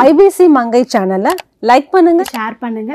[0.00, 1.32] IBC மங்கை சேனலை
[1.68, 2.22] like பண்ணுங்க.
[2.34, 2.92] Share பண்ணுங்க.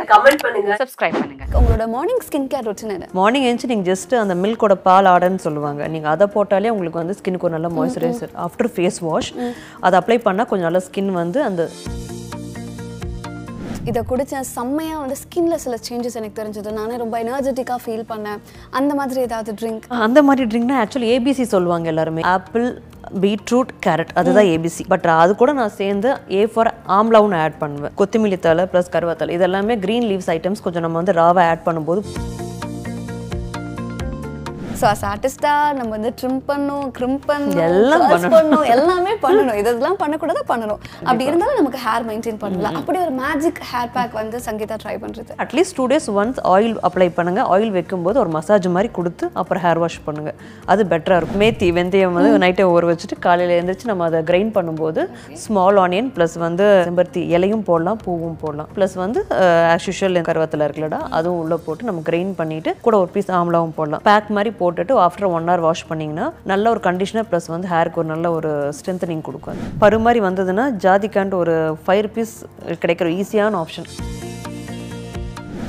[0.79, 1.43] சப்ஸ்கிரைப் பண்ணுங்க.
[1.59, 3.07] உங்களோட மார்னிங் ஸ்கின் கேர் ரொட்டீன் என்ன?
[3.19, 5.81] மார்னிங் எழுந்து நீங்கள் ஜஸ்ட் அந்த மில்கோட பால் ஆடன்னு சொல்லுவாங்க.
[5.93, 9.31] நீங்கள் அதை போட்டாலே உங்களுக்கு வந்து ஸ்கின்னுக்கு ஒரு நல்ல மாய்ஸ்சரைசர் ஆஃப்டர் ஃபேஸ் வாஷ்
[9.85, 11.69] அதை அப்ளை பண்ணால் கொஞ்சம் நல்லா ஸ்கின் வந்து அந்த
[13.91, 16.69] இதை குடிச்சேன் செம்மையாக வந்து ஸ்கின்ல சில சேஞ்சஸ் எனக்கு தெரிஞ்சது.
[16.81, 18.39] நானே ரொம்ப எனர்ஜெட்டிக்காக ஃபீல் பண்ணேன்.
[18.79, 22.23] அந்த மாதிரி ஏதாவது ட்ரிங்க் அந்த மாதிரி ட்ரிங்க்னா ஆக்சுவலி ஏபிசி சொல்லுவாங்க எல்லாருமே.
[22.37, 22.67] ஆப்பிள்
[23.23, 26.09] பீட்ரூட் கேரட் அதுதான் ஏபிசி பட் அது கூட நான் சேர்ந்து
[26.39, 27.93] ஏ ஃபார் ஆம்லாவும் ஆட் பண்ணுவேன்.
[28.01, 32.01] கொத்தமல்லி தலை ப்ளஸ் கருவேத்தலை இது எல்லாமே க்ரீன் லீவ்ஸ் ஐட்டம்ஸ் கொஞ்சம் நம்ம வந்து ராவை ஆட் பண்ணும்போது
[34.79, 38.03] ஸோ அஸ் ஆர்டிஸ்டாக நம்ம வந்து ட்ரிம் பண்ணணும் க்ரிம் பண்ணணும் எல்லாம்
[38.35, 38.65] பண்ணணும்.
[38.75, 39.57] எல்லாமே பண்ணணும்.
[39.61, 40.79] இதெல்லாம் பண்ணக்கூடாது பண்ணணும்.
[41.07, 42.75] அப்படி இருந்தாலும் நமக்கு ஹேர் மெயின்டைன் பண்ணலாம்.
[42.79, 47.07] அப்படி ஒரு மேஜிக் ஹேர் பேக் வந்து சங்கீதா ட்ரை பண்ணுறது at least two days once oil apply
[47.19, 47.41] பண்ணுங்க.
[47.53, 50.33] ஆயில் வைக்கும்போது ஒரு மசாஜ் மாதிரி கொடுத்து அப்புறம் ஹேர் வாஷ் பண்ணுங்க.
[50.73, 51.41] அது பெட்டராக இருக்கும்.
[51.43, 55.03] மேத்தி வெந்தயம் வந்து நைட்டை ஊற வச்சுட்டு காலையில் எழுந்திரிச்சு நம்ம அதை கிரைண்ட் பண்ணும்போது
[55.45, 58.69] ஸ்மால் ஆனியன் ப்ளஸ் வந்து செம்பருத்தி இலையும் போடலாம் பூவும் போடலாம்.
[58.77, 59.19] ப்ளஸ் வந்து
[59.73, 64.03] ஆஸ் யூஷுவல் கருவத்தில் இருக்குல்லடா அதுவும் உள்ளே போட்டு நம்ம கிரைண்ட் பண்ணிட்டு கூட ஒரு பீஸ் ஆம்லாவும் போடலாம்.
[64.09, 68.11] பேக் மாதிரி போட்டுட்டு ஆஃப்டர் ஒன் ஹவர் வாஷ் பண்ணிங்கன்னா நல்ல ஒரு கண்டிஷனர் ப்ளஸ் வந்து ஹேருக்கு ஒரு
[68.13, 69.59] நல்ல ஒரு ஸ்ட்ரென்த்தனிங் கொடுக்கும்.
[69.83, 72.33] பரு மாதிரி வந்ததுன்னா ஜாதிக்கான்ட்டு ஒரு ஃபைவ் ருபீஸ்
[72.83, 73.89] கிடைக்கிற ஈஸியான option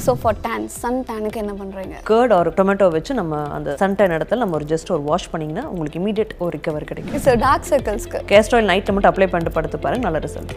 [0.05, 4.41] so for tan sun டேனுக்கு என்ன பண்ணுறீங்க கேர்ட் ஒரு டொமேட்டோ வச்சு நம்ம அந்த சன்டைன் இடத்துல
[4.43, 7.23] நம்ம ஒரு ஜஸ்ட் ஒரு வாஷ் பண்ணிங்கன்னா உங்களுக்கு இமீடியட் ஒரு ரிகவர் கிடைக்கும்.
[7.27, 10.55] ஸோ டார்க் சர்க்கிள்ஸ்க்கு கேஸ்ட் ஆயில் மட்டும் அப்ளை பண்ணிட்டு படுத்து பாருங்க நல்ல ரிசல்ட்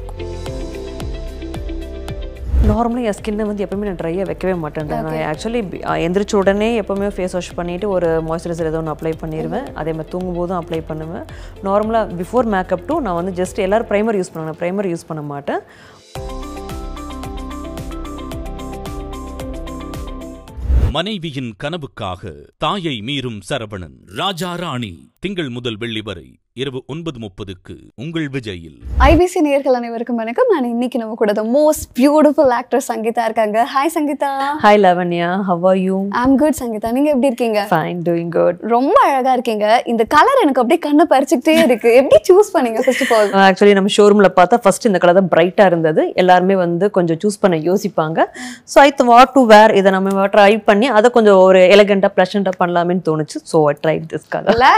[2.70, 4.90] நார்மலாக என் ஸ்கின்னை வந்து எப்பவுமே நான் ட்ரையாக வைக்கவே மாட்டேன்.
[5.06, 5.62] நான் ஆக்சுவலி
[6.06, 10.38] எந்திரிச்ச உடனே எப்பவுமே ஃபேஸ் வாஷ் பண்ணிவிட்டு ஒரு மாய்ஸ்சரைசர் ஏதோ ஒன்று அப்ளை பண்ணிடுவேன் அதே மாதிரி தூங்கும்
[10.40, 11.26] போதும் அப்ளை பண்ணுவேன்.
[11.68, 15.64] நார்மலாக பிஃபோர் மேக்கப் டூ நான் வந்து ஜஸ்ட் எல்லோரும் ப்ரைமர் யூஸ் பண்ணுவேன் ப்ரைமர் யூஸ் பண்ண மாட்டேன்.
[20.96, 22.32] மனைவியின் கனவுக்காக
[22.64, 24.94] தாயை மீறும் சரவணன் ராஜா ராணி
[25.26, 26.30] திங்கள் முதல் வெள்ளி வரை
[26.60, 28.80] இரவு ஒன்பது முப்பதுக்கு உங்கள் விஜயில்.
[29.10, 30.50] ஐபிசி நேயர்கள் அனைவருக்கும் வணக்கம்.
[30.54, 33.58] நான் இன்னைக்கு நம்ம கூட the most beautiful actor Sangeetha இருக்காங்க.
[33.74, 34.32] Hi Sangeetha.
[34.64, 36.90] Hi Lavanya how are you I'm good Sangeetha.
[36.98, 37.62] நீங்க எப்படி இருக்கீங்க?
[37.70, 39.68] ஃபைன் டூயிங் குட் ரொம்ப அழகா இருக்கீங்க.
[39.94, 41.94] இந்த கலர் எனக்கு அப்படியே கண்ணை பறிச்சுக்கிட்டே இருக்கு.
[42.02, 45.72] எப்படி சூஸ் பண்ணீங்க ஃபர்ஸ்ட் ஆஃப் ஆல் ஆக்சுவலி நம்ம ஷோரூமில் பார்த்தா ஃபர்ஸ்ட் இந்த கலர் தான் பிரைட்டாக
[45.74, 46.04] இருந்தது.
[46.24, 48.28] எல்லாருமே வந்து கொஞ்சம் சூஸ் பண்ண யோசிப்பாங்க.
[48.74, 53.08] So I want to wear இதை நம்ம ட்ரை பண்ணி அதை கொஞ்சம் ஒரு எலகெண்ட்டாக ப்ளஷண்ட்டாக பண்ணலாமேன்னு
[53.10, 53.40] தோணுச்சு.
[53.54, 54.70] So I try this colour இல்ல.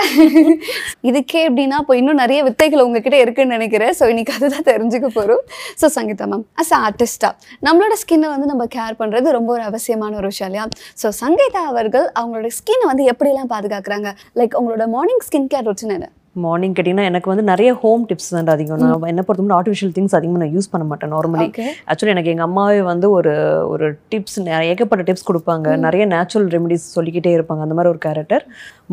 [1.12, 3.94] இதுக்கே அப்படின்னா இப்போ இன்னும் நிறைய வித்தைகள் உங்ககிட்ட இருக்குன்னு நினைக்கிறேன்.
[4.00, 5.44] ஸோ இன்னைக்கு அதுதான் தெரிஞ்சுக்க போறோம்.
[5.81, 7.29] ஸோ சங்கீதா மேம் அஸ் ஆர்டிஸ்டா
[7.68, 10.66] நம்மளோட ஸ்கின்னை வந்து நம்ம கேர் பண்றது ரொம்ப ஒரு அவசியமான ஒரு விஷயம் இல்லையா?
[11.01, 14.12] ஸோ சங்கீதா அவர்கள் அவங்களோட ஸ்கின்னை வந்து எப்படிலாம் பாதுகாக்கிறாங்க?
[14.41, 16.09] லைக் உங்களோட மார்னிங் ஸ்கின் கேர் ரொட்டீன் என்ன?
[16.44, 18.79] மார்னிங் கேட்டிங்கன்னா எனக்கு வந்து நிறைய ஹோம் டிப்ஸ் தான் அதிகம்.
[18.83, 21.47] நான் என்ன பொறுத்த மட்டும் ஆர்டிஃபிஷியல் திங்ஸ் அதிகமாக நான் யூஸ் பண்ண மாட்டேன் நார்மலி.
[21.89, 23.33] ஆக்சுவலி எனக்கு எங்கள் அம்மாவே வந்து ஒரு
[23.73, 24.38] ஒரு டிப்ஸ்
[24.71, 25.75] ஏகப்பட்ட டிப்ஸ் கொடுப்பாங்க.
[25.85, 27.61] நிறைய நேச்சுரல் ரெமெடிஸ் சொல்லிக்கிட்டே இருப்பாங்க.
[27.67, 28.45] அந்த மாதிரி ஒரு கேரக்டர்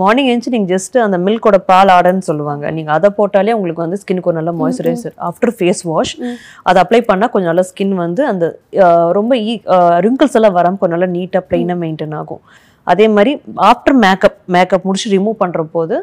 [0.03, 2.65] மார்னிங் எழுந்து நீங்கள் ஜஸ்ட் அந்த மில்கோட பால் ஆடன்னு சொல்லுவாங்க.
[2.79, 6.15] நீங்கள் அதை போட்டாலே உங்களுக்கு வந்து ஸ்கின்னுக்கு ஒரு நல்ல மாய்ஸ்சரைசர் ஆஃப்டர் ஃபேஸ் வாஷ்
[6.71, 8.45] அதை அப்ளை பண்ணால் கொஞ்சம் நல்லா ஸ்கின் வந்து அந்த
[9.19, 9.55] ரொம்ப ஈ
[10.09, 12.43] ரிங்கிள்ஸ் எல்லாம் வராமல் கொஞ்சம் நல்லா நீட்டாக ப்ளைனாக மெயின்டைன் ஆகும்.
[12.87, 13.33] அதே மாதிரி
[13.71, 15.97] ஆஃப்டர் மேக்கப் மேக்கப் முடிச்சு ரிமூவ் பண்ணுற போது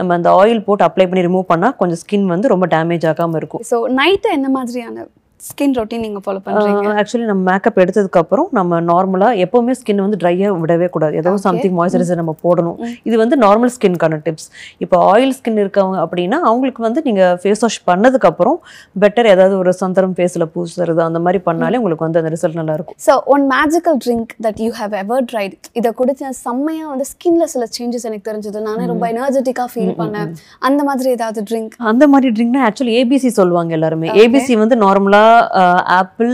[0.00, 3.64] நம்ம அந்த ஆயில் போட்டு அப்ளை பண்ணி ரிமூவ் பண்ணால் கொஞ்சம் ஸ்கின் வந்து ரொம்ப டேமேஜ் ஆகாமல் இருக்கும்.
[3.72, 5.06] ஸோ நைட்டு என்ன மாதிரியான
[5.48, 6.94] ஸ்கின் ரொட்டீன் நீங்க ஃபாலோ பண்றீங்க?
[7.00, 11.14] ஆக்சுவலி நம்ம மேக்கப் எடுத்ததுக்கு அப்புறம் நம்ம நார்மலாக எப்போவுமே ஸ்கின் வந்து ட்ரையாக விடவே கூடாது.
[11.20, 12.78] ஏதோ சம்திங் மாய்ஸ்சரைசர் நம்ம போடணும்.
[13.08, 14.48] இது வந்து நார்மல் ஸ்கின்கான டிப்ஸ்
[14.84, 18.58] இப்போ ஆயில் ஸ்கின் இருக்கவங்க அப்படின்னா அவங்களுக்கு வந்து நீங்கள் ஃபேஸ் வாஷ் பண்ணதுக்கு அப்புறம்
[19.04, 22.98] பெட்டர் ஏதாவது ஒரு சந்தனம் ஃபேஸில் பூசுறது அந்த மாதிரி பண்ணாலே உங்களுக்கு வந்து அந்த ரிசல்ட் நல்லா இருக்கும்
[23.06, 27.66] so one magical drink that you have ever tried இதை குடிச்சேன் செம்மையா வந்து ஸ்கின்ல சில
[27.78, 28.58] சேஞ்சஸ் எனக்கு தெரிஞ்சது.
[28.68, 30.30] நானே ரொம்ப எனர்ஜெட்டிக்காக ஃபீல் பண்ணேன்.
[30.68, 34.08] அந்த மாதிரி ஏதாவது ட்ரிங்க் அந்த மாதிரி ட்ரிங்க்னா ஆக்சுவலி ஏபிசி சொல்லுவாங்க எல்லாருமே.
[34.24, 35.28] ஏபிசி வந்து நார்மலாக
[36.00, 36.32] ஆப்பிள்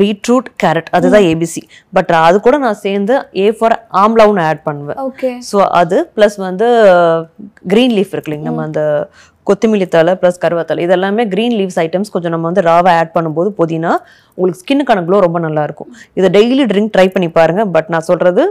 [0.00, 1.62] பீட்ரூட் கேரட் அதுதான் ஏபிசி
[1.94, 4.98] பட் அது கூட நான் சேர்ந்து ஏ ஃபார் ஆம்லாவும் ஆட் பண்ணுவேன்.
[5.06, 6.68] ஓகே ஸோ அது ப்ளஸ் வந்து
[7.72, 8.82] க்ரீன் லீஃப் இருக்கு இல்லைங்க நம்ம அந்த
[9.46, 13.50] கொத்தமல்லி தலை ப்ளஸ் கருவேத்தலை இது எல்லாமே க்ரீன் லீவ்ஸ் ஐட்டம்ஸ் கொஞ்சம் நம்ம வந்து ராவை ஆட் பண்ணும்போது
[13.60, 13.92] புதினா
[14.36, 15.90] உங்களுக்கு ஸ்கின்னுக்கான க்ளோ ரொம்ப நல்லாயிருக்கும்.
[16.18, 18.44] இதை டெய்லி ட்ரிங்க் ட்ரை பண்ணி பாருங்கள் பட் நான் சொல்கிறது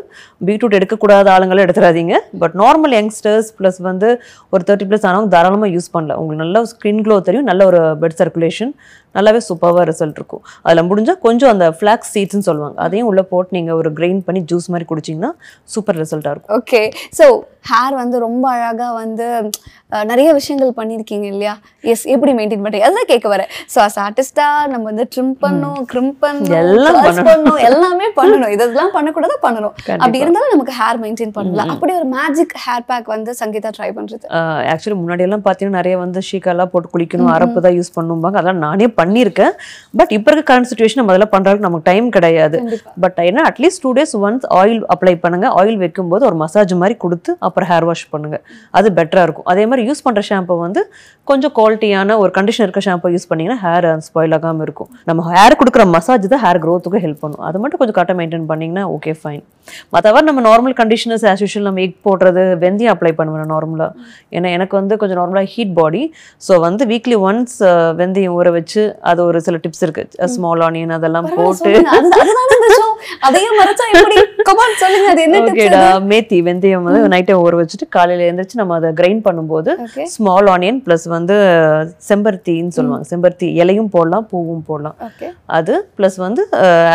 [0.48, 4.10] பீட்ரூட் எடுக்கக்கூடாத ஆளுங்களும் எடுத்துடாதீங்க பட் நார்மல் யங்ஸ்டர்ஸ் ப்ளஸ் வந்து
[4.54, 8.18] ஒரு தேர்ட்டி ப்ளஸ் ஆனவங்க தாராளமாக யூஸ் பண்ணல உங்களுக்கு நல்ல ஸ்கின் க்ளோ தெரியும் நல்ல ஒரு பெட்
[8.22, 8.74] சர்க்குலேஷன்
[9.16, 10.42] நல்லாவே சூப்பராக ரிசல்ட் இருக்கும்.
[10.66, 12.78] அதில் முடிஞ்சால் கொஞ்சம் அந்த ஃப்ளாக்ஸ் சீட்ஸ்னு சொல்லுவாங்க.
[12.86, 15.32] அதையும் உள்ளே போட்டு நீங்கள் ஒரு கிரைண்ட் பண்ணி ஜூஸ் மாதிரி குடிச்சிங்கன்னா
[15.74, 16.54] சூப்பர் ரிசல்ட்டாக இருக்கும்.
[16.60, 16.82] ஓகே
[17.18, 17.26] ஸோ
[17.72, 19.26] ஹேர் வந்து ரொம்ப அழகாக வந்து
[20.12, 21.56] நிறைய விஷயங்கள் பண்ணியிருக்கீங்க இல்லையா?
[21.94, 23.52] எஸ் எப்படி மெயின்டைன் பண்ணுறீங்க அதான் கேட்க வரேன்.
[23.74, 27.28] ஸோ அஸ் ஆர்டிஸ்டாக நம்ம வந்து ட்ரிம் பண்ணணும் பண்ணணும் கிரிம் பண்ணணும் எல்லாம் பண்ணணும்.
[27.30, 28.52] பண்ணணும் எல்லாமே பண்ணணும்.
[28.56, 29.74] இதெல்லாம் பண்ணக்கூடாது பண்ணணும்.
[30.04, 30.20] அப்படி.
[30.24, 31.72] இருந்தாலும் நமக்கு ஹேர் மெயின்டைன் பண்ணலாம்.
[31.74, 34.26] அப்படி ஒரு மேஜிக் ஹேர் பேக் வந்து சங்கீதா ட்ரை பண்றது.
[34.74, 38.88] ஆக்சுவலி முன்னாடி எல்லாம் பார்த்தீங்கன்னா நிறைய வந்து ஷீக்காலாம் போட்டு குளிக்கணும் அரப்பு தான் யூஸ் பண்ணுவாங்க அதெல்லாம் நானே
[39.00, 39.54] பண்ணியிருக்கேன்.
[40.00, 42.60] பட் இப்போ இருக்க கரண்ட் சுச்சுவேஷன் நம்ம அதெல்லாம் பண்ணுறதுக்கு நமக்கு டைம் கிடையாது.
[43.06, 45.48] பட் என்ன at least two days once oil apply பண்ணுங்க.
[45.62, 48.38] ஆயில் வைக்கும்போது ஒரு மசாஜ் மாதிரி கொடுத்து அப்புறம் ஹேர் வாஷ் பண்ணுங்க.
[48.80, 49.48] அது பெட்டரா இருக்கும்.
[49.54, 50.84] அதே மாதிரி யூஸ் பண்ற ஷாம்பு வந்து
[51.32, 54.90] கொஞ்சம் குவாலிட்டியான ஒரு கண்டிஷன் இருக்க ஷாம்பு யூஸ் பண்ணீங்கன்னா ஹேர் ஸ்பாயில் ஆகாம இருக்கும்.
[55.10, 57.44] நம்ம ஹேர் கொடுக்குற மசாஜ் தான் ஹேர் க்ரோத்துக்கு ஹெல்ப் பண்ணும்.
[57.50, 59.42] அது மட்டும் கொஞ்சம் கரெக்டாக மெயின்டைன் பண்ணீங்கன்னா ஓகே ஃபைன்
[59.96, 63.92] மற்றவர் நம்ம நார்மல் கண்டிஷனர்ஸ் ஆஸ் யூஷுவல் நம்ம எக் போடுறது வெந்தயம் அப்ளை பண்ணுவேன் நார்மலாக
[64.38, 66.04] ஏன்னா எனக்கு வந்து கொஞ்சம் நார்மலாக ஹீட் பாடி
[66.48, 67.58] ஸோ வந்து வீக்லி ஒன்ஸ்
[68.02, 70.06] வெந்தயம் ஊற வச்சு அது ஒரு சில டிப்ஸ் இருக்கு.
[70.36, 71.74] ஸ்மால் ஆனியன் அதெல்லாம் போட்டு
[72.78, 72.90] show.
[73.28, 74.18] அதையும் மறைச்சா எப்படி?
[74.50, 75.82] கமான் சொல்லுங்க அது என்ன ஓகேடா
[76.12, 79.74] மேத்தி வெந்தயம் வந்து நைட்டே ஊற வச்சுட்டு காலையில எழுந்திரிச்சு நம்ம அதை கிரைண்ட் பண்ணும்போது
[80.16, 81.36] ஸ்மால் ஆனியன் ப்ளஸ் வந்து
[82.10, 83.08] செம்பருத்தின்னு சொல்லுவாங்க.
[83.12, 84.98] செம்பருத்தி இலையும் போடலாம் பூவும் போடலாம்.
[85.60, 86.44] அது ப்ளஸ் வந்து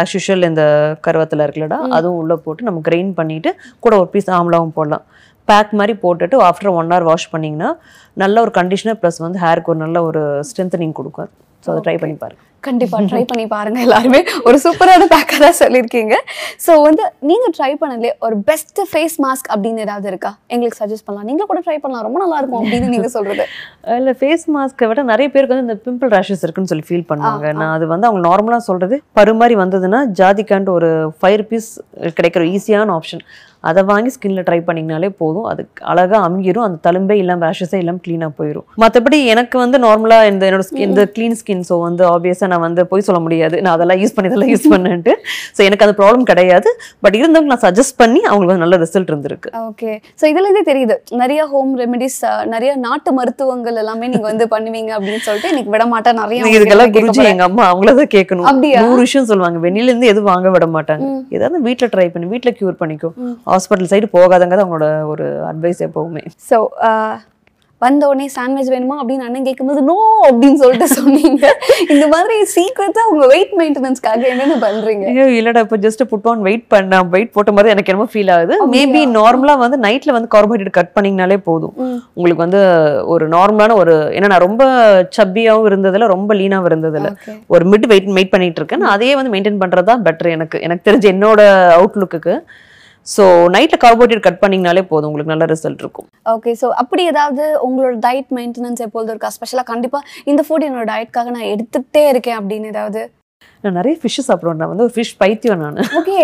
[0.00, 0.64] ஆஸ் யூஷுவல் இந்த
[1.06, 3.52] கருவத்தில் இருக்குல்லடா அதுவும் உள்ளே போட்டு நம்ம கிரைண்ட் பண்ணிட்டு
[3.86, 5.04] கூட ஒரு பீஸ் ஆம்லாவும் போடலாம்.
[5.48, 7.68] பேக் மாதிரி போட்டுட்டு ஆஃப்டர் ஒன் ஹவர் வாஷ் பண்ணிங்கன்னா
[8.22, 11.30] நல்ல ஒரு கண்டிஷனர் ப்ளஸ் வந்து ஹேருக்கு ஒரு நல்ல ஒரு ஸ்ட்ரென்தனிங் கொடுக்கும்
[11.66, 12.42] ஸோ அதை ட்ரை பண்ணி பாருங்க.
[12.66, 14.20] கண்டிப்பா ட்ரை பண்ணி பாருங்க எல்லாருமே.
[14.48, 16.14] ஒரு சூப்பரான பேக்கா தான் சொல்லியிருக்கீங்க.
[16.64, 20.30] ஸோ வந்து நீங்க ட்ரை பண்ணலே ஒரு பெஸ்ட் ஃபேஸ் மாஸ்க் அப்படின்னு ஏதாவது இருக்கா?
[20.54, 21.28] எங்களுக்கு சஜஸ்ட் பண்ணலாம்.
[21.30, 22.06] நீங்க கூட ட்ரை பண்ணலாம்.
[22.08, 23.44] ரொம்ப நல்லா இருக்கும் அப்படின்னு நீங்க சொல்றது.
[23.98, 27.46] இல்லை ஃபேஸ் மாஸ்க்கை விட நிறைய பேருக்கு வந்து இந்த பிம்பிள் ரேஷஸ் இருக்குன்னு சொல்லி ஃபீல் பண்ணுவாங்க.
[27.60, 30.90] நான் அது வந்து அவங்க நார்மலாக சொல்கிறது பரு மாதிரி வந்ததுன்னா ஜாதிக்கான்ட்டு ஒரு
[31.20, 31.70] ஃபைவ் ருபீஸ்
[32.18, 33.24] கிடைக்கிற ஈஸியான ஆப்ஷன்
[33.70, 35.46] அதை வாங்கி ஸ்கின்ல ட்ரை பண்ணிங்கனாலே போதும்.
[35.50, 36.64] அது அழகாக அமுங்கிரும்.
[36.66, 41.04] அந்த தழும்பே இல்லாமல் ரேஷஸே இல்லாமல் க்ளீனாக போயிடும் மற்றபடி எனக்கு வந்து நார்மலாக இந்த என்னோட ஸ்கின் இந்த
[41.16, 43.56] க்ளீன் ஸ்கின் ஸோ வந்து ஆப்வியஸாக நான் வந்து போய் சொல்ல முடியாது.
[43.66, 45.14] நான் அதெல்லாம் யூஸ் பண்ணி இதெல்லாம் யூஸ் பண்ணிட்டு
[45.58, 46.68] ஸோ எனக்கு அது ப்ராப்ளம் கிடையாது.
[47.06, 49.50] பட் இருந்தவங்க நான் சஜஸ்ட் பண்ணி அவங்களுக்கு நல்ல ரிசல்ட் இருந்திருக்கு.
[49.68, 50.96] ஓகே ஸோ இதுல இருந்தே தெரியுது.
[51.22, 52.20] நிறைய ஹோம் ரெமெடிஸ்
[52.54, 56.18] நிறைய நாட்டு மருத்துவங்கள் எல்லாமே நீங்க வந்து பண்ணுவீங்க அப்படின்னு சொல்லிட்டு இன்னைக்கு விட மாட்டேன்.
[56.22, 58.46] நிறைய இதுக்கெல்லாம் குருஜி கேட்க எங்க அம்மா அவங்களதான் கேட்கணும்.
[58.50, 58.80] அப்படியா?
[58.84, 59.58] நூறு விஷயம் சொல்லுவாங்க.
[59.66, 61.06] வெளியில இருந்து எதுவும் வாங்க விட மாட்டாங்க.
[61.36, 63.10] ஏதாவது வீட்ல ட்ரை பண்ணி வீட்ல கியூர் பண்ணிக்கோ.
[63.56, 66.24] ஹாஸ்பிட்டல் சைடு போகாதங்க அவங்களோட ஒரு அட்வைஸ் எப்பவுமே.
[66.50, 66.58] ஸோ
[67.84, 69.96] வந்த உடனே சாண்ட்விச் வேணுமா அப்படின்னு அண்ணன் கேட்கும்போது நோ
[70.28, 71.42] அப்படின்னு சொல்லிட்டு சொன்னீங்க.
[71.94, 75.04] இந்த மாதிரி சீக்கிரட்டா உங்க வெயிட் மெயின்டெனன்ஸ்க்காக என்னென்ன பண்றீங்க?
[75.10, 78.56] ஐயோ இல்லடா இப்போ ஜஸ்ட் புட் ஆன் வெயிட் பண்ண வெயிட் போட்ட மாதிரி எனக்கு என்னமோ ஃபீல் ஆகுது?
[78.74, 81.74] மேபி நார்மலா வந்து நைட்ல வந்து கார்போஹைட்ரேட் கட் பண்ணீங்கனாலே போதும்.
[82.16, 82.62] உங்களுக்கு வந்து
[83.14, 84.64] ஒரு நார்மலான ஒரு ஏன்னா நான் ரொம்ப
[85.18, 87.10] சப்பியாவும் இருந்ததில்ல ரொம்ப லீனாவும் இருந்ததில்ல.
[87.56, 88.82] ஒரு மிட் வெயிட் வெயிட் பண்ணிட்டு இருக்கேன்.
[88.84, 90.60] நான் அதையே வந்து மெயின்டைன் பண்றது தான் பெட்டர் எனக்கு.
[90.68, 91.42] எனக்கு தெரிஞ்ச என்னோட
[91.78, 92.34] அவுட்லுக்கு
[93.14, 93.24] ஸோ
[93.54, 95.08] நைட்டில் கார்போஹைட்ரேட் கட் பண்ணிங்கனாலே போதும்.
[95.10, 96.06] உங்களுக்கு நல்ல ரிசல்ட் இருக்கும்.
[96.34, 99.30] ஓகே ஸோ அப்படி ஏதாவது உங்களோட டயட் மெயின்டெனன்ஸ் எப்பொழுதும் இருக்கா?
[99.36, 103.02] ஸ்பெஷலாக கண்டிப்பாக இந்த ஃபுட் என்னோட டயட்காக நான் எடுத்துகிட்டே இருக்கேன் அப்படின்னு ஏதாவது?
[103.66, 104.60] நான் நிறைய ஃபிஷ் சாப்பிடுவேன்.
[104.62, 105.78] நான் வந்து ஒரு ஃபிஷ் பைத்தியம் நான்.
[106.00, 106.18] ஓகே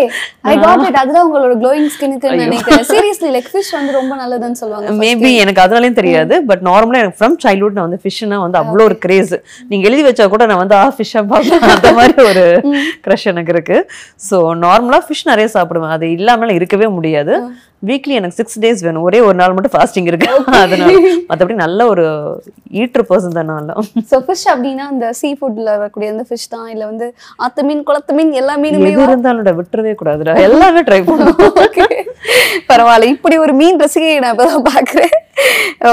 [0.51, 2.85] ஐ காட் இட் அதுதான் உங்களோட க்ளோயிங் ஸ்கின்னுக்கு நினைக்கிறேன்.
[2.93, 6.37] சீரியஸ்லி லைக் ஃபிஷ் வந்து ரொம்ப நல்லதுன்னு சொல்லுவாங்க மேபி எனக்கு அதனாலையும் தெரியாது.
[6.51, 9.35] பட் நார்மலா எனக்கு ஃப்ரம் சைல்ட்ஹுட் நான் வந்து ஃபிஷ்னா வந்து அவ்வளோ ஒரு கிரேஸ்
[9.71, 12.45] நீங்க எழுதி வச்சா கூட நான் வந்து ஆ ஃபிஷ்ஷா பார்ப்பேன் அந்த மாதிரி ஒரு
[13.07, 13.79] க்ரஷ் எனக்கு இருக்கு.
[14.29, 15.93] ஸோ நார்மலா ஃபிஷ் நிறைய சாப்பிடுவேன்.
[15.97, 17.35] அது இல்லாமல் இருக்கவே முடியாது.
[17.87, 19.05] வீக்லி எனக்கு சிக்ஸ் டேஸ் வேணும்.
[19.07, 20.27] ஒரே ஒரு நாள் மட்டும் ஃபாஸ்டிங் இருக்கு.
[20.59, 20.91] அதனால
[21.29, 22.05] மற்றபடி நல்ல ஒரு
[22.81, 23.67] ஈட்டர் பர்சன் தான் நான்
[24.11, 26.67] ஸோ ஃபிஷ் அப்படின்னா அந்த சீ ஃபுட்ல வரக்கூடிய அந்த ஃபிஷ் தான்?
[26.73, 27.07] இல்ல வந்து
[27.39, 30.33] ஆத்து மீன் குளத்து மீன் எல்லா மீனுமே இருந்தாலும் விட்டுறவே கூடாதுடா.
[30.47, 31.61] எல்லாமே ட்ரை பண்ணுவோம்
[32.69, 35.13] பரவாயில்ல இப்படி ஒரு மீன் ரசிகையை நான் இப்பதான் பாக்குறேன்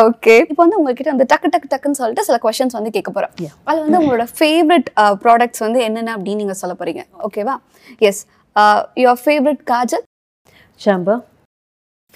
[0.01, 3.33] ஓகே இப்போ வந்து உங்ககிட்ட அந்த டக்கு டக்கு டக்குன்னு சொல்லிட்டு சில கொஸ்டின்ஸ் வந்து கேட்க போறேன்
[3.69, 4.89] அது வந்து உங்களோட ஃபேவரட்
[5.25, 7.03] ப்ராடக்ட்ஸ் வந்து என்னென்ன அப்படின்னு நீங்க சொல்ல போறீங்க.
[7.29, 7.57] ஓகேவா
[8.09, 8.21] yes
[9.03, 10.05] your favourite kajal?
[10.81, 11.17] ஷாம்பா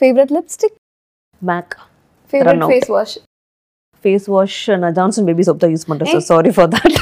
[0.00, 0.76] favourite lipstick
[1.42, 1.74] MAC
[2.32, 2.64] favourite.
[2.70, 3.16] Face wash
[4.04, 6.98] face wash நான் ஜான்சன் பேபி சோப் தான் யூஸ் பண்றேன் sir sorry for that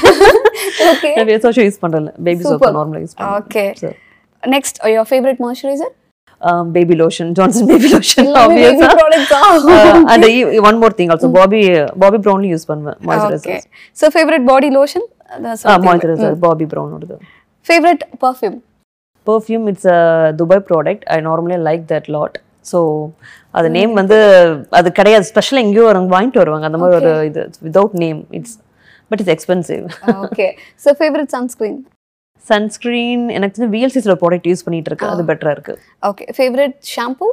[0.88, 2.08] okay face wash use பண்றேன்.
[2.26, 2.70] Baby soap Super.
[2.76, 3.34] நார்மலா யூஸ் பண்றேன்.
[3.40, 3.94] Okay Sure.
[4.42, 5.92] Next your favourite moisturiser
[6.74, 9.40] baby lotion Johnson baby lotion எல்லாமே baby products ah?
[10.12, 10.24] And
[10.68, 11.60] one more thing also Bobbi
[12.02, 13.62] Bobbi ப்ரௌன்லி use பண்ணுவேன் okay moisturiser
[13.98, 15.06] so favourite body lotion
[15.84, 17.16] moisturiser Bobbi ப்ரௌனோடது
[17.66, 18.56] favourite perfume
[19.26, 20.00] perfume it's a
[20.40, 22.78] Dubai product I normally like that lot so
[23.54, 24.16] அது name வந்து
[24.72, 25.24] அது கிடையாது.
[25.24, 26.66] ஸ்பெஷலாக எங்கேயோ வாங்கிட்டு வருவாங்க.
[26.66, 27.42] அந்த மாதிரி ஒரு இது
[28.02, 28.56] name it's
[29.12, 29.84] but it's expensive
[30.22, 30.46] okay
[30.84, 31.80] so favourite sunscreen
[32.44, 35.74] sunscreen எனக்கு வந்து விஎல்சிஸில் ப்ராடக்ட் யூஸ் பண்ணிட்டு இருக்கு அது பெட்டராக இருக்கு.
[36.08, 37.28] Okay favourite shampoo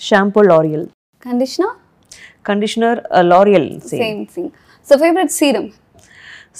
[0.00, 0.86] shampoo L'Oreal
[1.22, 1.76] conditioner
[2.44, 2.98] conditioner
[3.30, 4.50] L'Oreal same same
[4.86, 5.70] so favourite serum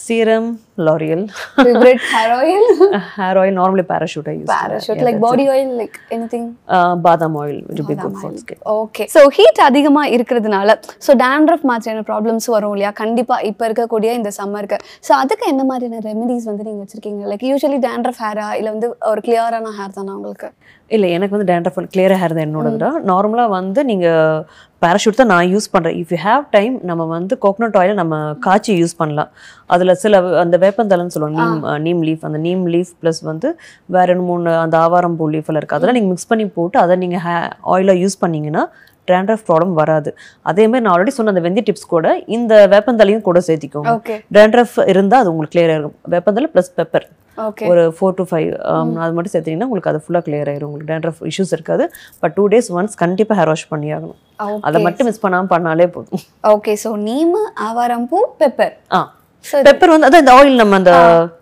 [0.04, 0.49] serum
[0.87, 1.25] L'Oreal
[1.56, 2.66] favourite hair oil
[3.16, 6.49] hair oil normally Parachute I use Parachute like body oil like anything
[7.06, 12.04] badam oil which be good for skin okay so heat அதிகமா இருக்கிறதுனால so dandruff மாதிரியான
[12.11, 12.92] problems வரும் இல்லையா?
[13.02, 17.23] கண்டிப்பா இப்போ இருக்கக்கூடிய இந்த சம்மருக்கு ஸோ அதுக்கு என்ன மாதிரியான ரெமெடிஸ் வந்து நீங்க வச்சிருக்கீங்க?
[17.32, 20.49] லைக் யூஸ்வலி டேண்ட்ரஃப் ஹேரா இல்லை வந்து ஒரு கிளியரான ஹேர் தானே உங்களுக்கு?
[20.90, 24.06] இல்ல எனக்கு வந்து டேண்ட்ரஃப் கிளியர் ஹேர் தான் என்னோடதுடா நார்மலா வந்து நீங்க
[24.82, 25.97] பேராஷூட் தான் நான் யூஸ் பண்றேன்.
[26.00, 28.14] இஃப் யூ ஹேவ் டைம் நம்ம வந்து கோகனட் ஆயில் நம்ம
[28.47, 29.30] காய்ச்சி யூஸ் பண்ணலாம்.
[29.75, 31.43] அதுல சில அந்த வேப்பந்தலைன்னு சொல்லுவாங்க.
[31.45, 33.49] நீம் நீம் லீஃப் அந்த நீம் லீஃப் ப்ளஸ் வந்து
[33.97, 37.25] வேற மூணு அந்த ஆவாரம் பூ லீஃப் எல்லாம் இருக்குது அதெல்லாம் நீங்கள் மிக்ஸ் பண்ணி போட்டு அதை நீங்கள்
[37.27, 37.35] ஹே
[37.75, 38.65] ஆயிலாக யூஸ் பண்ணீங்கன்னா
[39.09, 40.11] ட்ராண்ட்ரஃப் ப்ராப்ளம் வராது.
[40.51, 43.93] அதே மாதிரி நான் ஆல்ரெடி சொன்ன அந்த வெந்தி டிப்ஸ் கூட இந்த வேப்பந்தலையும் கூட சேர்த்திக்கோங்க.
[44.35, 45.95] ட்ராண்ட்ரஃப் இருந்தால் அது உங்களுக்கு clear ஆயிரும்.
[46.15, 47.07] வேப்பந்தலை ப்ளஸ் பெப்பர்
[47.71, 48.49] ஒரு ஃபோர் டு ஃபைவ்
[49.03, 50.69] அது மட்டும் சேர்த்தீங்கன்னா உங்களுக்கு அது ஃபுல்லாக clear ஆயிரும்.
[50.71, 51.85] உங்களுக்கு டேண்ட்ரஃப் இஷ்யூஸ் இருக்காது.
[52.23, 54.19] பட் டூ டேஸ் ஒன்ஸ் கண்டிப்பாக ஹேர் வாஷ் பண்ணி ஆகணும்.
[54.69, 56.25] அதை மட்டும் மிஸ் பண்ணாமல் பண்ணாலே போதும்.
[56.55, 59.01] ஓகே ஸோ நீமு ஆவாரம்பூ பெப்பர் ஆ.
[59.66, 60.92] பெப்பர் வந்து அதான் இந்த ஆயில் நம்ம அந்த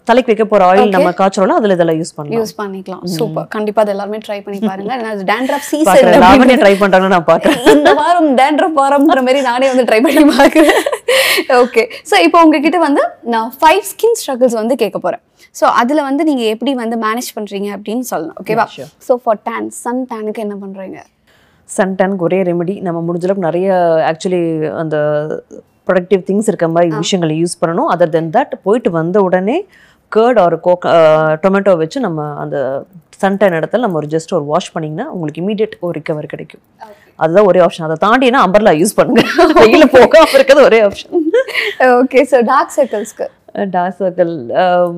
[0.08, 2.36] தலைக்கு வைக்க போற ஆயில் நம்ம காய்ச்சறோம்ல அதுல இதெல்லாம் யூஸ் பண்ணலாம்.
[2.38, 3.02] யூஸ் பண்ணிக்கலாம்.
[3.16, 4.92] சூப்பர் கண்டிப்பா அது எல்லாருமே ட்ரை பண்ணி பாருங்க.
[4.96, 6.04] ஏன்னா டேண்ட்ரஃப் பாக்குறேன்.
[6.04, 7.58] சீசன் லாவண்யா ட்ரை பண்றாங்கன்னு நான் பாக்குறேன்.
[7.74, 10.80] இந்த வாரம் டேண்ட்ரஃப் வாரம்ன்ற மாதிரி நானே வந்து ட்ரை பண்ணி பார்க்குறேன்
[11.62, 15.22] ஓகே ஸோ இப்போ உங்ககிட்ட வந்து நான் ஃபைவ் ஸ்கின் ஸ்ட்ரகிள்ஸ் வந்து கேட்க போறேன்.
[15.60, 18.38] ஸோ அதுல வந்து நீங்க எப்படி வந்து மேனேஜ் பண்றீங்க அப்படின்னு சொல்லணும்.
[18.42, 18.66] ஓகேவா.
[19.08, 21.00] ஸோ ஃபார் டேன் சன் டேனுக்கு என்ன பண்றீங்க?
[21.68, 23.68] சன்டானுக்கு ஒரே ரெமெடி நம்ம முடிஞ்ச அளவுக்கு நிறைய
[24.10, 24.42] ஆக்சுவலி
[24.82, 24.96] அந்த
[25.88, 27.90] ப்ரொடக்டிவ் திங்ஸ் இருக்க மாதிரி விஷயங்களை யூஸ் பண்ணணும்.
[27.94, 29.56] அதர் தென் தட் போயிட்டு வந்த உடனே
[30.12, 30.86] கேர்ட் ஒரு கோக்
[31.44, 32.56] டொமேட்டோ வச்சு நம்ம அந்த
[33.22, 36.62] சன்டைன் இடத்துல நம்ம ஒரு ஜஸ்ட் ஒரு வாஷ் பண்ணிங்கன்னா உங்களுக்கு இமீடியட் ஒரு ரிகவர் கிடைக்கும்.
[37.22, 39.22] அதுதான் ஒரே ஆப்ஷன் அதை தாண்டினா அம்பர்லா யூஸ் பண்ணுங்க.
[39.60, 41.14] வெயில போகாம இருக்கிறது ஒரே ஆப்ஷன்
[42.00, 43.26] ஓகே ஸோ டார்க் சர்க்கிள்ஸ்க்கு
[43.74, 44.32] டார்க் சர்க்கிள்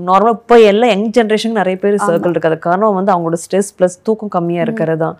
[0.09, 2.51] நார்மலாக இப்போ எல்லாம் யங் ஜென்ரேஷன் நிறைய பேர் சர்க்கிள் இருக்கு.
[2.51, 5.17] அது காரணம் வந்து அவங்களோட ஸ்ட்ரெஸ் ப்ளஸ் தூக்கம் கம்மியாக இருக்கிறது தான்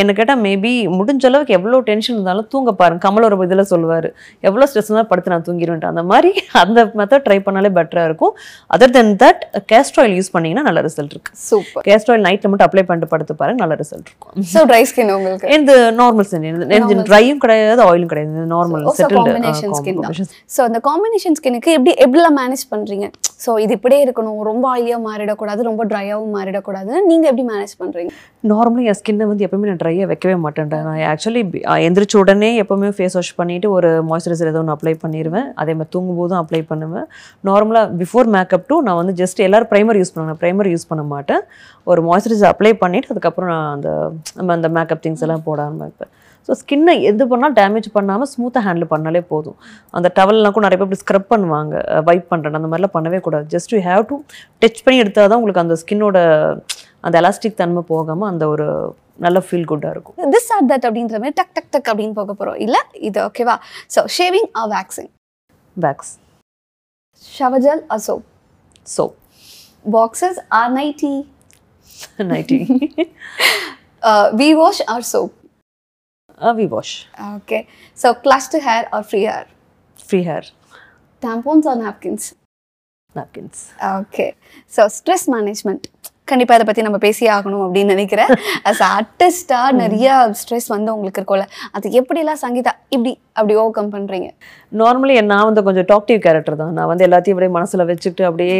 [0.00, 3.02] என்ன கேட்டால் மேபி முடிஞ்ச அளவுக்கு எவ்வளோ டென்ஷன் இருந்தாலும் தூங்க பாருங்க.
[3.06, 4.08] கமல் ஒரு இதில் சொல்லுவார்
[4.48, 8.34] எவ்வளோ ஸ்ட்ரெஸ் இருந்தாலும் படுத்து நான் தூங்கிடுவேன் அந்த மாதிரி அந்த மெத்தட் ட்ரை பண்ணாலே பெட்டராக இருக்கும்.
[8.76, 11.32] Other then that castor oil use பண்ணீங்கன்னா நல்ல ரிசல்ட் இருக்கு.
[11.48, 14.46] சூப்பர் கேஸ்ட்ர் ஆயில் நைட்டில் மட்டும் அப்ளை பண்ணிட்டு படுத்து பாருங்க நல்ல ரிசல்ட் இருக்கும்.
[14.52, 15.50] ஸோ ட்ரை ஸ்கின் உங்களுக்கு?
[15.58, 18.46] இது நார்மல் ஸ்கின் ட்ரையும் கிடையாது ஆயிலும் கிடையாது.
[18.54, 18.84] நார்மல்
[19.16, 20.16] காம்பினேஷன் ஸ்கின் தான்.
[20.18, 23.08] செட்டில்டு ஸோ அந்த காம்பினேஷன் ஸ்கின்னுக்கு எப்படி எப்படிலாம் மேனேஜ் பண்ணுறீங்க
[23.44, 24.38] ஸோ இது இப்படியே இருக்கணும்.
[24.50, 26.92] ரொம்ப ஆயிலியாக மாறிடக்கூடாது ரொம்ப ட்ரையாகவும் மாறிடக்கூடாது.
[27.08, 28.12] நீங்கள் எப்படி மேனேஜ் பண்ணுறீங்க
[28.52, 30.70] நார்மலி என் ஸ்கின்னை வந்து எப்பவுமே நான் ட்ரையாக வைக்கவே மாட்டேன்.
[30.88, 31.42] நான் ஆக்சுவலி
[31.86, 36.20] எந்திரிச்ச உடனே எப்பவுமே ஃபேஸ் வாஷ் பண்ணிட்டு ஒரு மாய்ஸ்சரைசர் ஏதோ ஒன்று அப்ளை பண்ணிடுவேன் அதே மாதிரி தூங்கும்
[36.20, 37.06] போதும் அப்ளை பண்ணுவேன்.
[37.48, 41.42] நார்மலாக பிஃபோர் மேக்கப் டூ நான் வந்து ஜஸ்ட் எல்லோரும் ப்ரைமர் யூஸ் பண்ணுவேன் ப்ரைமர் யூஸ் பண்ண மாட்டேன்.
[41.92, 43.90] ஒரு மாய்ஸ்சரைசர் அப்ளை பண்ணிவிட்டு அதுக்கப்புறம் நான் அந்த
[44.38, 46.12] நம்ம அந்த மேக்கப் திங்ஸ் எல்லாம் போட ஆரம்பிப்பேன்.
[46.46, 49.56] ஸோ ஸ்கின்னை எது பண்ணாலும் டேமேஜ் பண்ணாமல் ஸ்மூத்தாக ஹேண்டில் பண்ணாலே போதும்.
[49.96, 51.74] அந்த டவல்லாம் கூட நிறைய பேர் இப்படி ஸ்க்ரப் பண்ணுவாங்க.
[52.08, 53.46] வைப் பண்ணுறேன் அந்த மாதிரிலாம் பண்ணவே கூடாது.
[53.54, 54.18] Just you have to
[54.64, 56.18] touch பண்ணி எடுத்தால் தான் உங்களுக்கு அந்த ஸ்கின்னோட
[57.06, 58.66] அந்த எலாஸ்டிக் தன்மை போகாமல் அந்த ஒரு
[59.24, 60.16] நல்ல ஃபீல் குட்டாக இருக்கும்.
[60.34, 62.58] திஸ் ஆர் தட் அப்படின்ற மாதிரி டக் டக் டக் அப்படின்னு போக போறோம்.
[62.66, 62.76] இல்ல
[63.08, 63.56] இது ஓகேவா
[63.94, 65.10] so shaving or waxing
[65.76, 66.12] wax
[67.24, 68.24] shower gel or soap
[68.96, 69.04] so
[69.96, 71.14] boxes or nighty
[72.32, 72.60] nighty
[74.42, 75.34] V wash or soap
[76.40, 76.94] V wash
[77.36, 77.58] okay
[77.98, 79.48] so closed hair or free hair
[80.08, 80.48] free hair
[81.22, 82.24] tampons or napkins?
[83.14, 83.60] Napkins
[84.00, 84.24] okay
[84.72, 85.84] so stress management
[86.30, 88.30] கண்டிப்பாக இதை பற்றி நம்ம பேசியே ஆகணும் அப்படின்னு நினைக்கிறேன்.
[88.68, 90.08] As ஆர்டிஸ்டாக நிறைய
[90.40, 91.46] stress வந்து உங்களுக்கு இருக்கும்ல.
[91.76, 94.28] அது எப்படிலாம் சங்கீதா இப்படி அப்படி ஓவர் கம் பண்ணுறீங்க
[94.80, 96.72] நார்மலி நான் வந்து கொஞ்சம் டாக்டிவ் கேரக்டர் தான்.
[96.78, 98.58] நான் வந்து எல்லாத்தையும் அப்படியே மனசில் வச்சுக்கிட்டு அப்படியே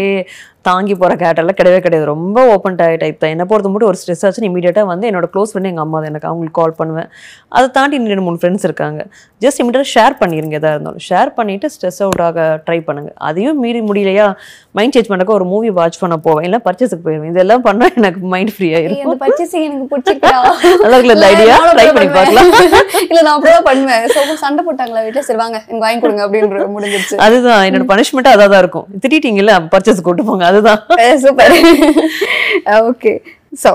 [0.68, 2.06] தாங்கி போகிற கேரக்டர்லாம் கிடையவே கிடையாது.
[2.12, 3.32] ரொம்ப ஓப்பன் டைப் தான்.
[3.34, 6.28] என்னை பொறுத்த மட்டும் ஒரு ஸ்ட்ரெஸ் ஆச்சுன்னு இமீடியட்டாக வந்து என்னோட க்ளோஸ் ஃப்ரெண்ட் எங்கள் அம்மா தான் எனக்கு.
[6.30, 7.08] அவங்களுக்கு கால் பண்ணுவேன்.
[7.56, 9.00] அதை தாண்டி இன்னும் ரெண்டு மூணு ஃப்ரெண்ட்ஸ் இருக்காங்க.
[9.44, 11.04] ஜஸ்ட் இமீடியட்டாக ஷேர் பண்ணிடுங்க எதாக இருந்தாலும்.
[11.08, 13.12] ஷேர் பண்ணிவிட்டு ஸ்ட்ரெஸ் அவுட் ஆக ட்ரை பண்ணுங்க.
[13.28, 14.26] அதையும் மீறி முடியலையா?
[14.78, 16.46] மைண்ட் சேஞ்ச் பண்ணக்க ஒரு மூவி வாட்ச் பண்ண போவேன்.
[16.48, 20.34] இல்லை பர்ச்சேஸுக்கு போயிடுவேன் இதெல்லாம் பண்ணால் எனக்கு மைண்ட் ஃப்ரீ ஆயிருக்கும் அந்த பர்ச்சேசிங் எனக்கு பிடிச்சிருக்கா
[20.84, 21.56] நல்லா இருக்குல்ல idea?
[21.78, 22.50] Try பண்ணி பார்க்கலாம்.
[23.10, 24.04] இல்ல நான் அப்படிதான் பண்ணுவேன்.
[24.44, 27.16] சண்டை போட்டாங்களா வீட்டுல சரி வாங்க எனக்கு வாங்கி கொடுங்க அப்படின்னு முடிஞ்சிருச்சு.
[27.26, 30.80] அதுதான் என்னோட பனிஷ்மெண்ட் அதான் தான் இருக்கும் திட்டிட்டீங்கல்ல பர்ச்சேஸ் கூட்டு போங்க அதுதான்.
[31.24, 31.56] சூப்பர்
[32.92, 33.14] ஓகே
[33.64, 33.72] ஸோ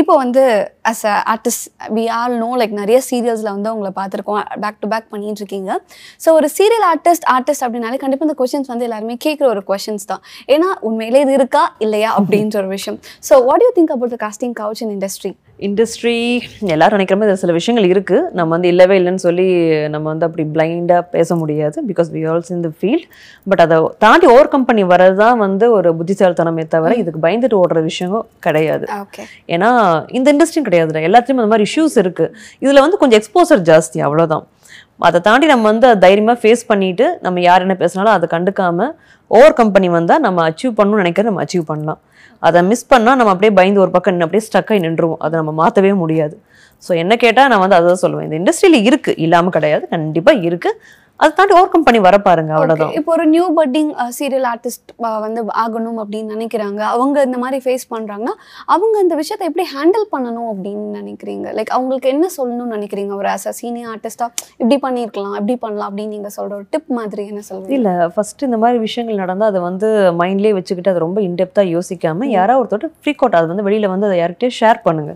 [0.00, 0.42] இப்போ வந்து
[0.90, 5.06] as a artist we all know like நிறைய சீரியல்ஸில் வந்து உங்களை பார்த்துருக்கோம் பேக் டு பேக்
[5.12, 5.76] பண்ணிட்டு இருக்கீங்க
[6.24, 10.22] ஸோ ஒரு சீரியல் ஆர்டிஸ்ட் ஆர்டிஸ்ட் அப்படின்னாலே கண்டிப்பாக இந்த கொஷின்ஸ் வந்து எல்லாருமே கேட்குற ஒரு கொஷின்ஸ் தான்.
[10.54, 11.62] ஏன்னா உண்மையிலே இது இருக்கா?
[11.86, 12.10] இல்லையா?
[12.18, 12.98] அப்படின்ற ஒரு விஷயம்.
[13.28, 16.40] So what you think about the casting couch in industry industry
[16.74, 18.16] எல்லாரும் நினைக்கிற மாதிரி சில விஷயங்கள் இருக்கு.
[18.38, 19.46] நம்ம வந்து இல்லவே இல்லைன்னு சொல்லி
[19.94, 23.04] நம்ம வந்து அப்படி பிளைண்டாக பேச முடியாது because we also in the field
[23.50, 28.26] but அதை தாண்டி ஓவர் கம்பெனி வரது தான் வந்து ஒரு புத்திசாலித்தனமே தவிர இதுக்கு பயந்துட்டு ஓடுற விஷயம்
[28.46, 28.86] கிடையாது.
[29.48, 29.70] ஏன்னா
[30.18, 31.04] இந்த இண்டஸ்ட்ரியும் கிடையாதுடா.
[31.10, 32.26] எல்லாத்துலேயும் அந்த மாதிரி இஷ்யூஸ் இருக்கு.
[32.60, 34.46] இதுல வந்து கொஞ்சம் எக்ஸ்போசர் ஜாஸ்தி அவ்வளவுதான்.
[35.00, 38.92] அதை தாண்டி நம்ம வந்து அதை தைரியமாக ஃபேஸ் பண்ணிட்டு நம்ம யார் என்ன பேசினாலும் அதை கண்டுக்காமல்
[39.30, 42.00] ஓவர் கம்பெனி வந்தால் நம்ம அச்சீவ் பண்ணணும்னு நினைக்கிறத நம்ம அச்சீவ் பண்ணலாம்.
[42.42, 45.92] அதை மிஸ் பண்ணால் நம்ம அப்படியே பயந்து ஒரு பக்கம் நின்னு அப்படியே ஸ்டக்காக நின்றுவோம் அதை நம்ம மாற்றவே
[46.02, 46.36] முடியாது.
[46.86, 48.26] ஸோ என்ன கேட்டால் நான் வந்து அதை சொல்லுவேன்.
[48.28, 49.84] இந்த இண்டஸ்ட்ரியில் இருக்குது இல்லாமல் கிடையாது.
[49.94, 50.78] கண்டிப்பாக இருக்குது
[51.22, 52.94] அதை தாண்டி ஓவர் கம்பெனி வர பாருங்க அவ்வளவுதான்.
[52.98, 54.90] இப்போ ஒரு நியூ பட்டிங் சீரியல் ஆர்டிஸ்ட்
[55.24, 56.80] வந்து ஆகணும் அப்படின்னு நினைக்கிறாங்க.
[56.94, 58.34] அவங்க இந்த மாதிரி ஃபேஸ் பண்றாங்கன்னா
[58.74, 61.46] அவங்க இந்த விஷயத்தை எப்படி ஹேண்டில் பண்ணணும் அப்படின்னு நினைக்கிறீங்க?
[61.58, 63.12] லைக் அவங்களுக்கு என்ன சொல்லணும்னு நினைக்கிறீங்க?
[63.20, 64.28] ஒரு ஆஸ் அ சீனியர் ஆர்டிஸ்டா
[64.60, 68.58] இப்படி பண்ணியிருக்கலாம் இப்படி பண்ணலாம் அப்படின்னு நீங்க சொல்ற ஒரு டிப் மாதிரி என்ன சொல்றீங்க இல்ல ஃபர்ஸ்ட் இந்த
[68.64, 69.90] மாதிரி விஷயங்கள் நடந்தா அதை வந்து
[70.22, 74.18] மைண்ட்லயே வச்சுக்கிட்டு அதை ரொம்ப இன்டெப்தா யோசிக்காம யாராவது ஒருத்தர் ஃப்ரீக் அவுட் அது வந்து வெளியில வந்து அதை
[74.22, 75.14] யார்கிட்டயும் ஷேர் பண்ணுங்க.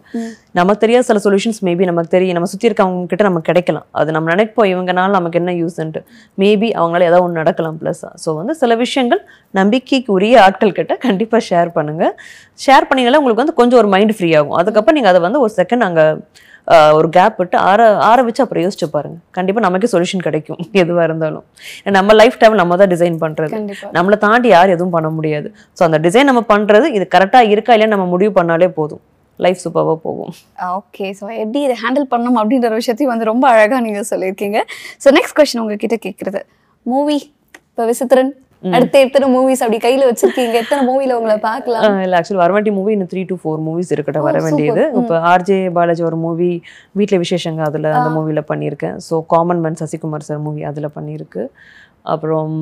[0.60, 3.88] நமக்கு தெரியாத சில சொல்யூஷன்ஸ் மேபி நமக்கு தெரியும் நம்ம சுற்றி இருக்கவங்க கிட்ட நமக்கு கிடைக்கலாம்.
[3.98, 5.52] அது நம்ம நினைப்போம் இவங்கனால நமக்கு என்ன
[5.88, 6.02] யூஸ்ன்ட்டு
[6.42, 9.22] மேபி அவங்களால ஏதாவது ஒன்று நடக்கலாம் ப்ளஸ் ஸோ வந்து சில விஷயங்கள்
[9.60, 12.12] நம்பிக்கைக்கு உரிய ஆட்கள் கிட்ட கண்டிப்பாக ஷேர் பண்ணுங்கள்
[12.66, 14.56] ஷேர் பண்ணீங்களா உங்களுக்கு வந்து கொஞ்சம் ஒரு மைண்ட் ஃப்ரீ ஆகும்.
[14.60, 16.06] அதுக்கப்புறம் நீங்கள் அதை வந்து ஒரு செகண்ட் அங்கே
[16.96, 19.16] ஒரு கேப் விட்டு ஆற ஆற வச்சு அப்புறம் யோசிச்சு பாருங்க.
[19.36, 21.44] கண்டிப்பாக நமக்கே சொல்யூஷன் கிடைக்கும் எதுவாக இருந்தாலும்.
[21.98, 23.54] நம்ம லைஃப் டைம் நம்ம தான் டிசைன் பண்ணுறது
[23.96, 25.50] நம்மளை தாண்டி யாரும் எதுவும் பண்ண முடியாது.
[25.78, 29.02] ஸோ அந்த டிசைன் நம்ம பண்ணுறது இது கரெக்டாக இருக்கா இல்லையா நம்ம முடிவு பண்ணாலே போதும்.
[29.44, 30.32] லைஃப் சூப்பராக போகும்.
[30.78, 34.60] ஓகே ஸோ எப்படி இதை ஹேண்டில் பண்ணணும் அப்படின்ற விஷயத்தையும் வந்து ரொம்ப அழகாக நீங்கள் சொல்லியிருக்கீங்க.
[35.04, 36.42] ஸோ நெக்ஸ்ட் கொஸ்டின் உங்ககிட்ட கேட்குறது
[36.92, 37.18] மூவி
[37.70, 38.34] இப்போ விசித்திரன்
[38.76, 40.54] அடுத்து எத்தனை மூவிஸ் அப்படி கையில் வச்சிருக்கீங்க?
[40.62, 41.84] எத்தனை மூவியில் உங்களை பார்க்கலாம்?
[42.04, 44.84] இல்லை ஆக்சுவலி வர வேண்டிய மூவி இன்னும் த்ரீ டு ஃபோர் மூவிஸ் இருக்கட்ட வர வேண்டியது.
[45.00, 46.48] இப்போ ஆர்ஜே பாலாஜி ஒரு மூவி
[47.00, 48.96] வீட்டில் விசேஷங்க அதில் அந்த மூவியில் பண்ணியிருக்கேன்.
[49.06, 51.44] So common man Sasikumar sir movie அதில் பண்ணியிருக்கு.
[52.14, 52.56] அப்புறம்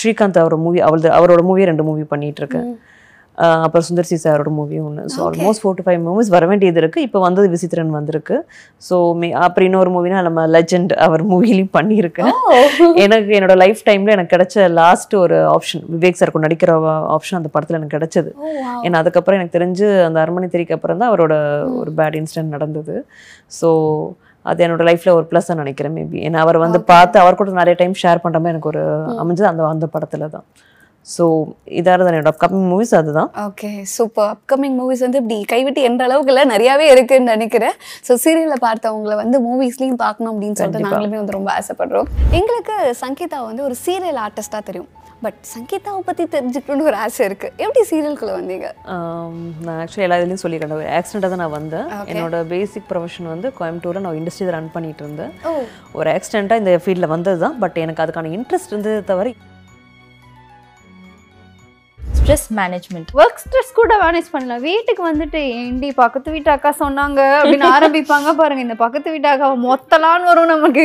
[0.00, 2.68] ஸ்ரீகாந்த் அவர் மூவி அவரது அவரோட மூவியே ரெண்டு மூவி பண்ணிட்டு இருக்கேன்.
[3.64, 7.18] அப்புறம் சுந்தர்சி சாரோட மூவி ஒன்று so almost four to five movies வர வேண்டியது இருக்குது இப்போ
[7.24, 8.36] வந்தது விசித்திரன் வந்திருக்கு.
[8.88, 12.32] ஸோ மே அப்புறம் இன்னொரு மூவினா நம்ம லெஜெண்ட் அவர் மூவிலையும் பண்ணியிருக்கேன்
[13.04, 16.72] எனக்கு என்னோட லைஃப் டைமில் எனக்கு கிடைச்ச லாஸ்ட் ஒரு ஆப்ஷன் விவேக் சார் கூட நடிக்கிற
[17.16, 18.30] ஆப்ஷன் அந்த படத்தில் எனக்கு கிடைச்சது.
[18.86, 21.34] ஏன்னா அதுக்கப்புறம் எனக்கு தெரிஞ்சு அந்த அரண்மனை திரிக்கு அப்புறம் தான் அவரோட
[21.80, 22.96] ஒரு பேட் இன்சிடென்ட் நடந்தது.
[23.60, 23.70] ஸோ
[24.46, 27.94] அது என்னோட லைஃப்ல ஒரு ப்ளஸ் நினைக்கிறேன் மேபி ஏன்னா அவர் வந்து பார்த்து அவர் கூட நிறைய டைம்
[28.02, 28.82] ஷேர் பண்ணுற மாதிரி எனக்கு ஒரு
[29.22, 30.46] அமைஞ்சது அந்த அந்த படத்துல தான்.
[31.14, 31.24] ஸோ
[31.78, 33.30] இதாக தான் என்னோட அப்கமிங் மூவிஸ் அதுதான்.
[33.46, 37.76] ஓகே சூப்பர் அப்கமிங் மூவிஸ் வந்து இப்படி கைவிட்டு எந்த அளவுக்கு இல்லை நிறையாவே இருக்குன்னு நினைக்கிறேன்.
[38.08, 40.86] ஸோ சீரியலில் பார்த்தவங்கள வந்து மூவிஸ்லையும் பார்க்கணும் அப்படின்னு சொல்லிட்டு.
[40.86, 42.08] நாங்களுமே வந்து ரொம்ப ஆசைப்படுறோம்.
[42.40, 44.90] எங்களுக்கு சங்கீதா வந்து ஒரு சீரியல் ஆர்டிஸ்டாக தெரியும்.
[45.24, 48.66] பட் சங்கீதாவை பற்றி தெரிஞ்சுக்கணும்னு ஒரு ஆசை இருக்குது எப்படி சீரியல்குள்ளே வந்தீங்க?
[49.66, 51.88] நான் ஆக்சுவலி எல்லா இதுலேயும் சொல்லிக்கிறேன் ஒரு ஆக்சிடெண்ட்டாக தான் நான் வந்தேன்.
[52.10, 55.32] என்னோட பேசிக் ப்ரொஃபஷன் வந்து கோயம்புத்தூரில் நான் இண்டஸ்ட்ரி ரன் பண்ணிட்டு இருந்தேன்.
[55.98, 59.32] ஒரு ஆக்சிடெண்ட்டாக இந்த ஃபீல்டில் வந்தது தான் பட் எனக்கு அதுக்கான இன்ட்ரெஸ்ட் இருந்தது தவிர
[62.28, 64.60] ஸ்ட்ரெஸ் மேனேஜ்மெண்ட் ஒர்க் ஸ்ட்ரெஸ் கூட மேனேஜ் பண்ணலாம்.
[64.60, 68.62] வீட்டுக்கு வந்துட்டு ஏண்டி பக்கத்து வீட்டு அக்கா சொன்னாங்க அப்படின்னு ஆரம்பிப்பாங்க பாருங்க.
[68.66, 70.84] இந்த பக்கத்து வீட்டு அக்கா மொத்தலான்னு வரும் நமக்கு.